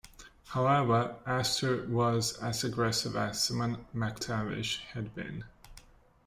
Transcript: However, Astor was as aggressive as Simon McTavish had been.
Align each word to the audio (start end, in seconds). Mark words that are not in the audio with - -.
However, 0.47 1.17
Astor 1.27 1.85
was 1.87 2.35
as 2.39 2.63
aggressive 2.63 3.15
as 3.15 3.43
Simon 3.43 3.85
McTavish 3.93 4.79
had 4.79 5.13
been. 5.13 5.43